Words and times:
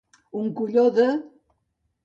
Un 0.39 0.47
colló 0.61 0.85
de. 0.97 1.07